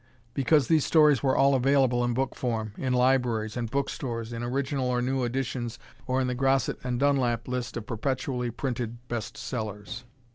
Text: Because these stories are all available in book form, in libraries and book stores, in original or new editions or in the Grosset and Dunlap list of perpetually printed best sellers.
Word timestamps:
Because 0.33 0.67
these 0.67 0.83
stories 0.83 1.23
are 1.23 1.35
all 1.35 1.53
available 1.53 2.03
in 2.03 2.15
book 2.15 2.33
form, 2.33 2.73
in 2.75 2.91
libraries 2.91 3.55
and 3.55 3.69
book 3.69 3.87
stores, 3.87 4.33
in 4.33 4.41
original 4.41 4.89
or 4.89 4.99
new 4.99 5.23
editions 5.23 5.77
or 6.07 6.19
in 6.19 6.25
the 6.25 6.33
Grosset 6.33 6.77
and 6.83 6.99
Dunlap 6.99 7.47
list 7.47 7.77
of 7.77 7.85
perpetually 7.85 8.49
printed 8.49 9.07
best 9.09 9.37
sellers. 9.37 10.05